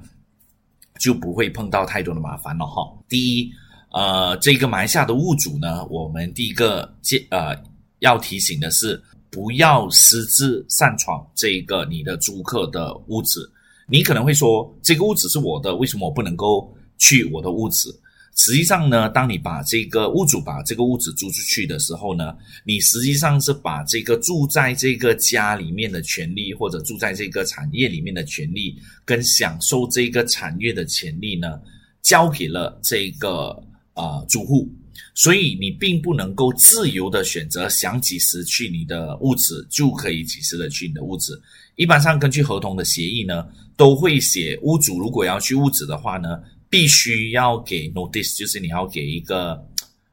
[0.99, 2.81] 就不会碰到太多的麻烦了哈。
[3.09, 3.51] 第一，
[3.91, 7.53] 呃，这个埋下的物主呢，我们第一个建呃
[7.99, 13.51] 要提醒的是，不要私自擅闯这个你的租客的屋子。
[13.85, 17.99] 你可能会说，这个屋子是我的，为什么我不能够去我的屋子？
[18.41, 31.59] 实际上呢，当你把这个屋主把这个屋子租出去的时候呢，你实际上是把这个住在这个家里面的权利，或者住在这个产业里面的权利，跟享受这个产业的权利呢，
[32.01, 33.61] 交给了这个
[33.95, 34.69] 呃租户。
[35.13, 41.41] 所以你并不能够自由的选择想几时去你的屋子就可以几时的去你的屋子。
[41.75, 46.39] 一般上根据合同的协议呢，都会写屋主如果要去屋子的话呢。
[46.69, 49.59] 必须要给 notice，就是你要给一个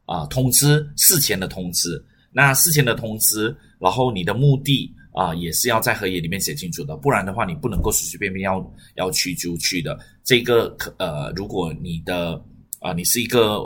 [0.06, 2.02] 啊通知，事前的通知。
[2.32, 9.98] 那事前的通知，然后你的目的啊也是要在合约里面写清楚的，不然的话你不能够随随便便要要去就去的。
[10.22, 12.42] 这个可呃，如果你的
[12.80, 13.60] 啊你是一个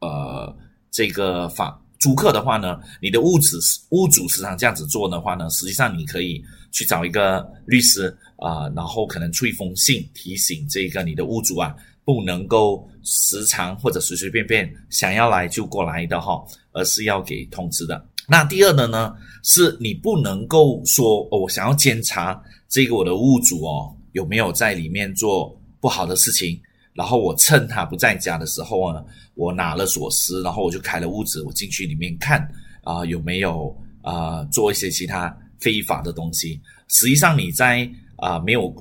[0.00, 0.56] 呃
[0.90, 3.56] 这个房租客的话呢，你的屋主
[3.90, 11.76] 屋主时常这样子做的话呢，实际上你可以去找一个律师啊，然后可能出一封信提醒这个你的屋主啊。
[12.04, 18.04] 不能够时常或者随随便便想要来就过来的哈，而是要给通知的。
[18.26, 26.60] 那第二的呢，是你不能够说哦，我想要监察这个我的屋主哦有没有在里面做不好的事情，
[26.94, 32.40] 然后我趁他不在家的时候呢，我拿了锁匙，然后我就开了屋子，我进去里面看
[32.82, 36.60] 啊有没有啊做一些其他非法的东西。
[36.88, 38.74] 实际上你在啊没有。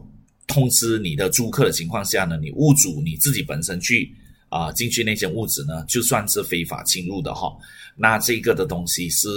[0.50, 4.12] 通知你的租客的情况下呢，你物主你自己本身去
[4.50, 7.56] 啊进去那间屋子呢，就算是非法侵入的哈。
[7.96, 9.30] 那这个的东西是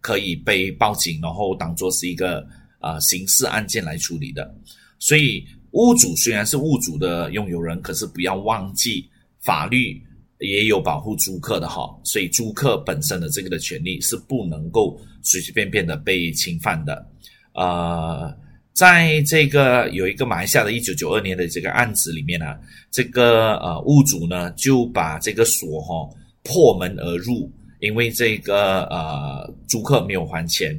[0.00, 2.44] 可以被报警，然后当做是一个
[2.80, 4.52] 啊刑事案件来处理的。
[4.98, 9.06] 所以屋主虽然是屋主的拥有人，可是不要忘记
[9.40, 10.02] 法律
[10.38, 11.94] 也有保护租客的哈。
[12.04, 17.06] 所以租客本身的这个的权利是不能够随随便便的被侵犯的，
[17.52, 18.34] 呃。
[18.72, 22.56] 在这个有一个马来西亚的一九九二年的这个案子里面呢，
[22.90, 26.08] 这个呃物主呢就把这个锁哈
[26.42, 30.74] 破门而入，因为这个呃租客没有还钱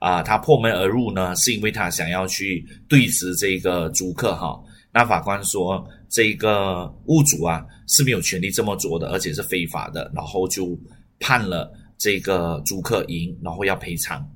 [0.00, 4.60] 啊，他破门而入呢是因为他想要去对峙这个租客哈。
[4.92, 10.76] 那法官说这个物主啊是没有权利这么做的，而且是非法的，然后就
[11.20, 14.28] 判了这个租客赢，然后要赔偿。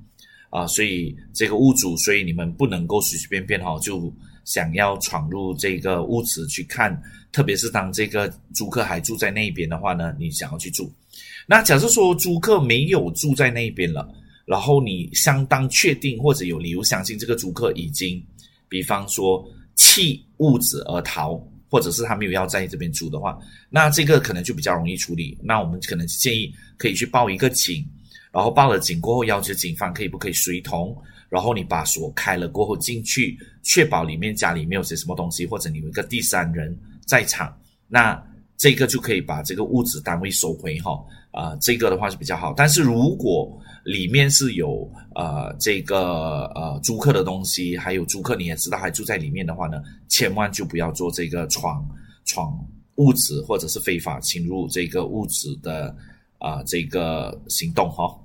[0.53, 4.13] 啊，所以这个屋主，所以你们不能够随随便便哈，就
[4.45, 6.95] 想要闯入这个屋子去看，
[7.31, 10.93] 特别是当这个租客还住在那边的话呢，你想要去住。
[11.47, 14.07] 那假设说租客没有住在那边了，
[14.45, 18.23] 然后你相当确定或者有理由相信这个租客已经，
[18.69, 21.33] 比方说弃屋子而逃，
[21.67, 23.39] 或者是他没有要在这边住的话，
[23.71, 25.35] 那这个可能就比较容易处理。
[25.41, 27.83] 那我们可能建议可以去报一个警。
[28.33, 30.93] 然后报了警过后，要求警方可以不可以随同，
[31.29, 37.55] 然后你把锁开了过后进去，确保里面家里没有些什么东西，或者你有一个第三人在场，
[37.87, 38.21] 那
[38.57, 40.99] 这个就可以把这个物质单位收回哈。
[41.31, 42.53] 啊，这个的话是比较好。
[42.55, 51.83] 但是如果里面是有呃这个呃租客的东西，还有租客你也知道还住在里面的话呢，千万就不要做这个闯
[52.25, 52.55] 闯
[52.95, 55.95] 物质或者是非法侵入这个物质的
[56.37, 58.15] 啊这个行动哈。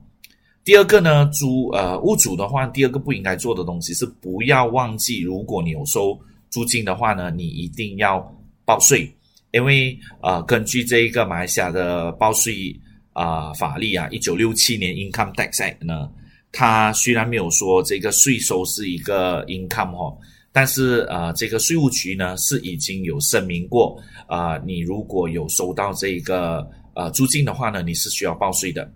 [0.69, 6.15] 第二个呢，租呃屋主的话，第二个不应该做的东西是不要忘记，如果你有收
[6.51, 8.21] 租金的话呢，你一定要
[8.67, 9.11] 报税，
[9.53, 12.79] 因为呃根据这一个马来西亚的报税
[13.15, 16.11] 啊法律啊，一九六七年 Income Tax Act 呢，
[16.53, 20.15] 它虽然没有说这个税收是一个 income 哈，
[20.53, 28.87] 但是呃这个税务局呢是已经有声明过啊，你如果有收到这个呃租金的话呢，你是需要报税的。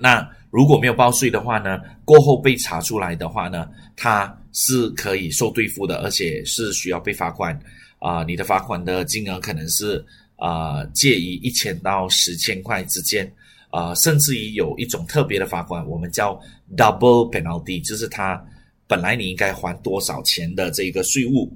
[0.00, 1.80] 那如果没有报税的话呢？
[2.04, 7.58] 过后被查出来的话呢，他是可以受对付的，而且是需要被罚款
[7.98, 8.22] 啊！
[8.22, 10.04] 你的罚款的金额可能是
[10.36, 13.26] 啊介于一千到十千块之间
[13.70, 16.38] 啊，甚至于有一种特别的罚款，我们叫
[16.76, 18.40] double penalty，就是他
[18.86, 21.50] 本来你应该还多少钱的这个税务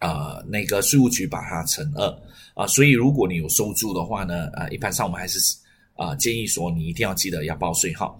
[0.00, 2.18] 啊，那个税务局把它乘二
[2.54, 5.40] 啊，所以如果你有收住的话呢，啊，一般上我们还是。
[5.96, 8.14] 啊，建议说你一定要记得要报税哈。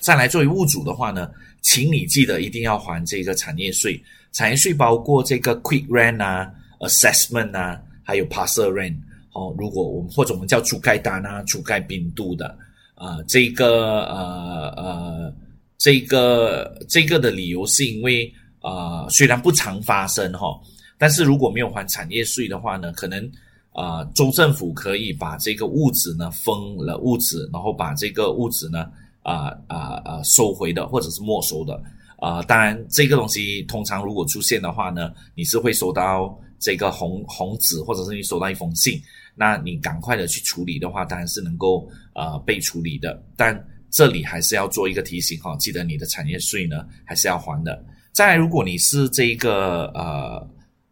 [0.00, 1.30] 再来，作为物主的话呢，
[1.60, 4.00] 请你记得一定要还这个产业税。
[4.32, 8.96] 产业税包括这个 quick rent 啊、assessment 啊，还有 parcel rent。
[9.32, 12.56] 哦，如果我们或者我们叫主盖单啊、主盖冰度的
[12.94, 15.34] 啊，这个呃呃，
[15.76, 20.58] 这个这个的理由是因为啊，虽然不常发生哈，
[20.96, 23.30] 但是如果没有还产业税的话呢，可能
[23.78, 28.90] 啊州政府可以把这个物质呢封了物质，然后把这个物质呢
[29.22, 31.80] 啊啊啊收回的，或者是没收的。
[32.20, 39.00] 啊，当然这个东西通常如果出现的话呢，你是会收到这个红红纸，或者是你收到一封信，
[39.36, 43.22] 那你赶快的去处理的话，当然是能够呃被处理的。
[43.36, 47.80] 但这里还是要做一个提醒哈，记得你的产业税呢还是要还的。
[48.10, 50.44] 再如果你是这个呃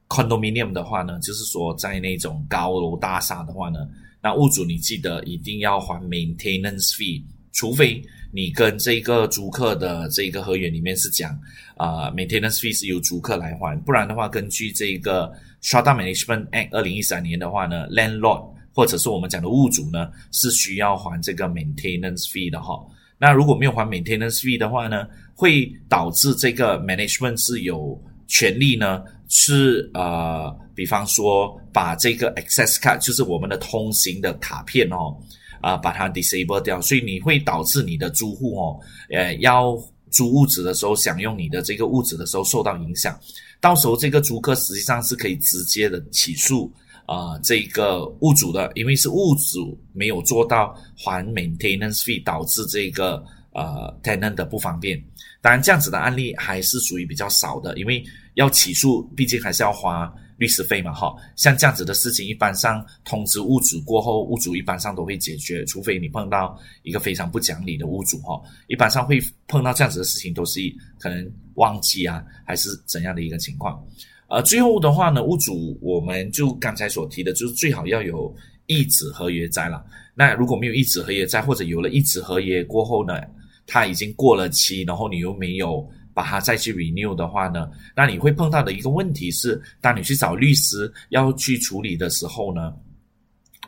[0.09, 3.81] condominium 的话呢，就是说在那种高楼大厦的话呢，
[4.23, 8.03] 那物主你记得一定要还 maintenance fee，除非。
[8.33, 11.33] 你跟这个租客的这个合约里面是讲
[11.75, 15.33] 啊，maintenance fee 是由租客来还，不然的话，根据这个
[15.63, 22.79] Strata Management Act 二零一三年的话呢，landlord 或者是我们讲的物主呢，是需要还这个 maintenance fee 的哈。
[23.17, 35.17] 那如果没有还 maintenance fee 的话呢，会导致这个 management 是有权利呢，是呃，比方说把这个 access card 就是我们的通行的卡片哦。
[35.63, 38.79] 啊，把它 disable 掉，所以你会导致你的租户哦，
[39.11, 39.77] 呃，要
[40.11, 43.19] 租屋子的时候享用你的这个屋子的时候受到影响，
[43.61, 46.71] 到时候这个租客实际上是可以直接的起诉
[47.05, 53.25] 啊这个物主的，因为是物主没有做到还 maintenance fee 导致这个
[53.57, 55.03] 呃 tenant 的不方便。
[55.41, 58.05] 当然，这样子的案例还是属于比较少的，因为
[58.35, 60.13] 要起诉，毕竟还是要花。
[60.39, 70.61] 律师费嘛，哈，像这样子的事情，一般上通知屋主过后，屋主一般上都会解决，除非你碰到一个非常不讲理的屋主，哈，一般上会碰到这样子的事情，都是
[70.99, 73.83] 可能忘记啊，还是怎样的一个情况。
[74.29, 78.31] 呃，最后的话呢，屋主我们就刚才所提的，就是最好要有
[78.67, 79.83] 一纸合约在了。
[80.15, 83.23] 那如果没有一纸合约在，或者有了一纸合约过后呢，
[83.67, 85.89] 他已经过了期，然后你又没有。
[86.17, 92.73] 把它再去 renew 的话呢，那你会碰到的一个问题是，当你去找律师要去处理的时候呢，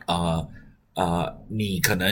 [0.07, 0.49] 呃
[0.95, 2.09] 呃，你可能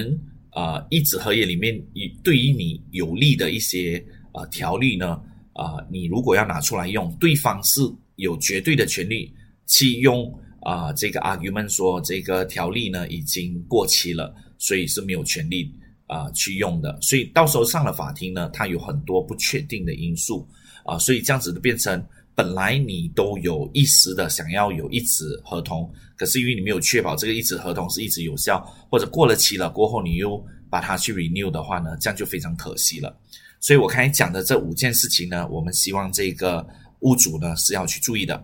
[0.51, 1.83] 呃一纸合约里面
[2.23, 5.19] 对于你有利的一些呃条例呢，
[5.55, 7.81] 啊，你如果要拿出来用，对方是
[8.17, 9.35] 有绝对的权利
[9.67, 10.31] 去用
[10.61, 15.75] 啊这个 argument 说这个条例呢已经过期了，所以是没有权利。
[16.07, 20.47] 啊，去用的，所以到时候上了法庭呢，它有很多不确定的因素
[20.85, 22.01] 啊，所以这样子就变成
[22.33, 30.41] 本来你都有意识的想要有一纸合同，可是因为你没有确保这个一纸合同是一直有效，或者过了期了过后你又
[30.71, 33.13] 把它去 renew 的话呢，这样就非常可惜了。
[33.59, 36.65] 所以我刚才讲的这五件事情呢，我们希望这个
[37.01, 38.41] 屋主呢是要去注意的。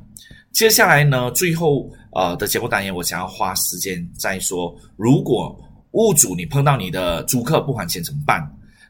[0.50, 5.56] 接下来呢，最后呃的节目单元，我想要花时间再说，如果。
[5.92, 8.40] 物主，你碰到你的租客不还钱怎么办？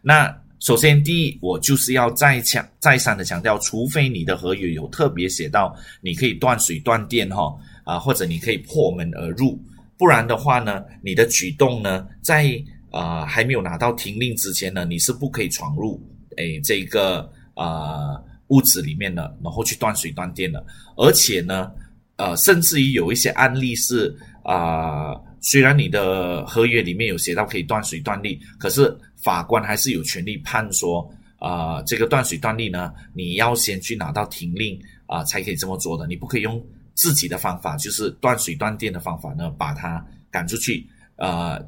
[0.00, 9.59] 那首先第一，我就是要再强再三的强调，除非你的合约有特别写到你可以断水断电哈啊，或者你可以破门而入，
[9.98, 12.53] 不然的话呢，你的举动呢，在
[12.90, 16.00] 啊还没有拿到停令之前呢，你是不可以闯入
[16.36, 20.64] 诶这个啊屋子里面的，然后去断水断电的，
[20.96, 21.72] 而且呢，
[22.14, 25.14] 呃，甚至于有一些案例是啊。
[25.45, 36.07] 虽然你的合约里面有写到可以断水断力，可是法官还是有权利判说，啊，这个断水断力呢，你要先去拿到停令啊，才可以这么做的。
[36.07, 36.64] 你不可以用
[36.95, 40.86] 自己的方法，就是断水断电的方法呢，把它赶出去。
[41.16, 41.61] 呃，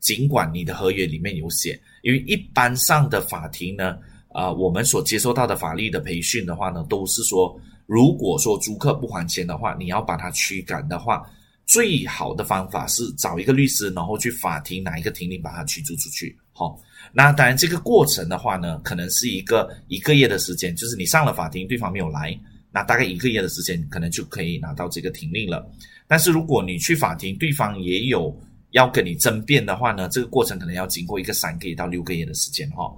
[0.00, 3.98] 尽管你的合约里面有写，因为一般上的法庭呢，
[4.32, 11.22] 啊，我们所接受到的法律的培训的话呢，都是说，如果说租客不还钱的话，你要把他驱赶的话。
[11.68, 16.34] 最好的方法是找一个律师，然后去法庭拿一个庭令把他驱逐出去。
[16.50, 16.80] 好，
[17.12, 22.36] 那当然这个过程的话呢，可能是一个一个月的时间，就是你上了法庭，对方没有来，
[22.72, 25.70] 那大概一个月的时间，可能就可以拿到这个庭令了。
[26.06, 28.34] 但是如果你去法庭，对方也有
[28.70, 32.90] 要跟你争辩的话呢，这个过程可能要经过一个三个月到六个月的时间哈。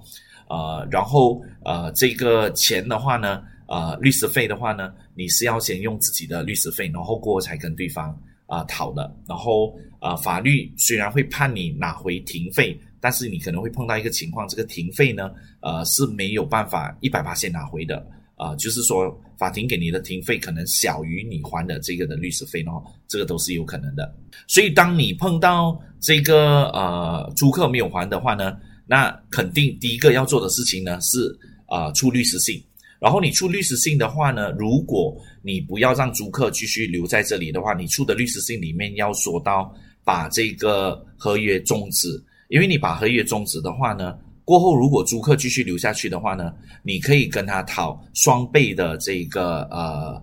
[0.49, 8.17] 呃，然后呃，这个钱的话呢，呃，律师费的话呢，你是要先用自己的律师费，然后过后才跟对方。
[8.51, 15.31] 啊，讨的，然后啊，法律虽然会判你拿回停费，但是你可能会碰到一个情况，这个停费呢，
[15.61, 24.13] 呃，是没有办法一百八先拿回的，啊，就是说法庭给你的停费可能小于你还的这个的律师费哦，这个都是有可能的。
[24.49, 32.61] 所以当你碰到这个呃租客没有还的话呢，那肯定第一个要做的事情呢是啊出律师信。
[33.01, 39.75] 然后你出律师信的话呢，如果你不要让租客继续留在这里的话，你出的律师信里面要说到
[40.05, 50.23] 把这个合约终止，因为你把合约终止的话呢，过后如果租客继续留下去的话呢，你可以跟他讨双倍的这个呃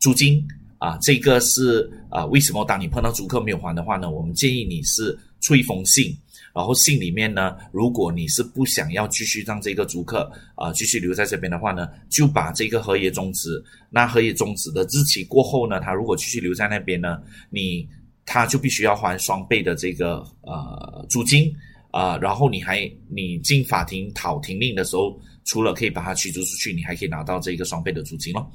[0.00, 0.44] 租金，
[0.78, 4.10] 啊，这个是啊，为什么当你碰到租客没有还的话呢？
[4.10, 6.12] 我们建议你是出一封信，
[6.56, 13.62] 然后信里面呢，如果你是不想要继续让这个租客啊继续留在这边的话呢，就把这个合约终止。
[13.90, 17.86] 那合约终止的日期过后呢，他如果继续留在那边呢，你
[18.24, 21.54] 他就必须要还双倍的这个呃租金
[21.90, 28.50] 啊，然后你还你进法庭讨停令的时候，除了可以把他驱逐出去，你还可以拿到这个双倍的租金咯。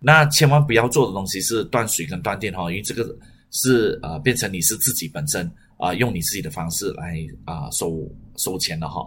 [0.00, 3.14] 那千万不要做的东西是断水跟断电哈，因为这个
[3.50, 5.48] 是呃变成你是自己本身
[5.82, 9.02] 啊用你自己的方式来啊收收钱的哈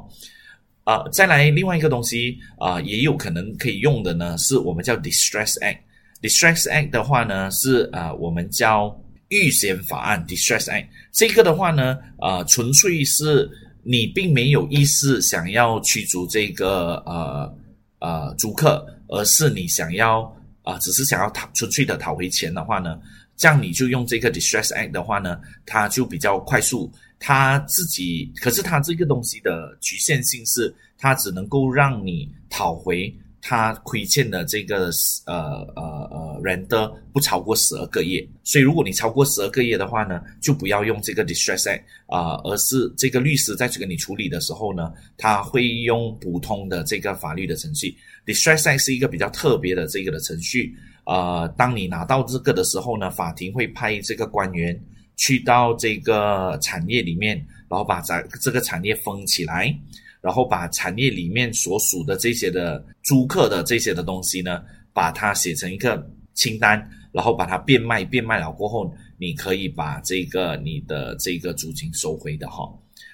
[0.83, 5.79] 啊再来另外一个东西啊也有可能可以用的呢，是我们叫 Distress Act。
[6.21, 8.93] Distress Act 的话呢是啊我们叫
[9.29, 10.87] 预先法案 Distress Act。
[11.13, 13.49] 这个的话呢啊纯粹是
[13.83, 17.57] 你并没有意识想要驱逐这个呃
[17.99, 20.29] 呃租客，而是你想要。
[20.65, 22.99] 啊，只是想要讨纯粹的讨回钱的话呢，
[23.37, 26.91] 这样你就用这个 distress act 的话呢，它就比较快速。
[27.17, 33.11] 它自己，可是它这个东西的局限性是，它只能够让你讨回
[33.41, 34.91] 它亏欠的这个
[35.25, 38.23] 呃呃呃人的不超过十二个月。
[38.43, 47.95] 所以如果你超过十二个月的话呢，就不要用这个 distress act 啊，而是这个律师在去跟你处理的时候呢，他会用普通的这个法律的程序。
[48.25, 50.75] Distress Act 是一个比较特别的这个的程序，
[51.05, 54.79] 呃，当你拿到这个的时候呢，法庭会派这个官员
[55.15, 57.37] 去到这个产业里面，
[57.69, 59.73] 然后把这这个产业封起来，
[60.21, 72.67] 然后把产业里面所属的这些的租客的这些的东西呢，把它写成一个清单，然后把它变卖，变卖了过后，你可以把这个你的这个租金收回的哈，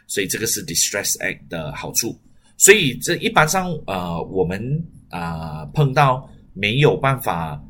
[0.07, 2.17] 所以这个是 Distress Act 的好处，
[2.57, 4.83] 所以这一般上呃我们。
[5.11, 7.61] 啊，碰到没有办法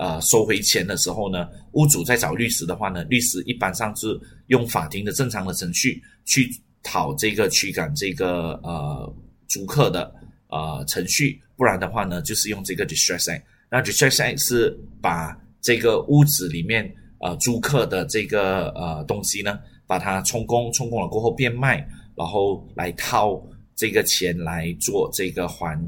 [0.00, 6.50] 呃收回钱的时候呢，屋主在找律师的话呢，律师一般上是用法庭的正常的程序去
[6.82, 9.14] 讨这个驱赶这个呃
[9.46, 10.10] 租客的
[10.48, 13.42] 呃程序，不然的话呢，就是用这个 distress act。
[13.70, 21.86] 那 distress act 是把这个屋子里面呃租客的这个呃东西呢，把它充公，充公了过后变卖，
[22.16, 23.38] 然后来套
[23.76, 25.78] 这个钱来做这个还。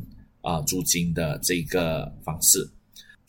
[0.45, 2.69] 啊，租金的这个方式。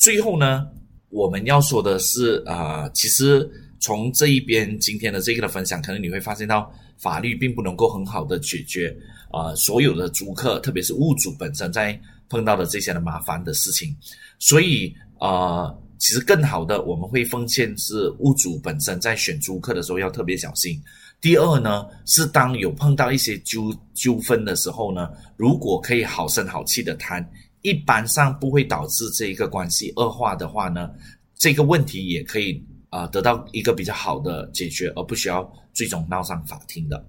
[0.04, 0.68] 最后呢，
[1.08, 3.50] 我们要说的是啊，其实
[3.80, 8.94] 从这一边今天的这个的分享，可能你会发现到法律并不能够很好的解决
[9.32, 11.98] 啊所有的租客，特别是屋主本身在
[12.28, 13.96] 碰到的这些的麻烦的事情。
[14.40, 20.78] 所以啊，其实更好的，我们会奉劝是屋主本身在选租客的时候要特别小心。
[21.22, 27.26] 第二呢，是当有碰到一些纠纠纷的时候呢，如果可以好声好气的谈，
[27.64, 30.92] 一般上不会导致这一个关系恶化的话呢，
[31.36, 37.04] 这个问题也可以啊得到一个比较好的解决，而不需要最终闹上法庭的。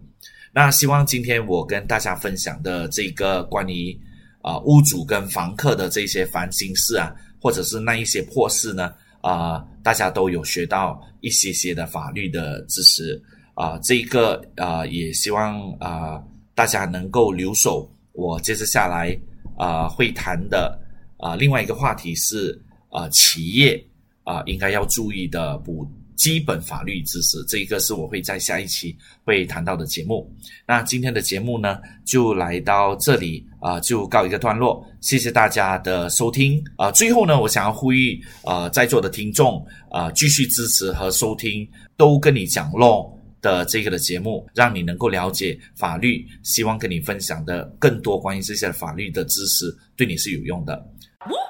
[0.52, 3.94] 那希望今天我跟大家分享的这个关于
[4.40, 13.22] 啊屋主跟房客的这些烦心事啊，或者是那一些破事呢，啊大家都有学到一些些的法律的知识。
[13.55, 16.20] 啊，这个啊，也希望啊，
[16.57, 17.88] 大家能够留守。
[18.11, 19.16] 我接着下来
[19.57, 20.78] 啊，会谈的
[21.18, 23.82] 啊，另外一个话题是啊，企业
[24.24, 25.86] 啊，应该要注意的补
[26.16, 27.42] 基本法律知识。
[27.44, 30.32] 这一个是我会在下一期会谈到的节目。
[30.66, 34.86] 那今天的节目呢，就来到这里啊，就告一个段落。
[35.00, 36.90] 谢谢大家的收听啊。
[36.92, 43.13] 最后呢，我想要呼吁啊，在座的听众啊，继续支持和收听，都跟你讲咯。
[43.45, 50.86] 的这个的节目，让你能够了解法律，希望跟你分享的更多关于这些法律的知识，对你是有用的。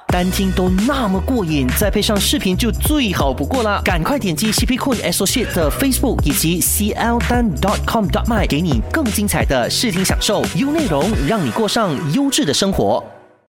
[0.09, 3.81] 单听都那么过瘾，再配上视频就最好不过了。
[3.85, 13.14] 赶快点击 CP Cool Associate 的 Facebook 以及 CL 单 dot com dot my，给你更精彩的视听享受，优内容，让你过上优质的生活。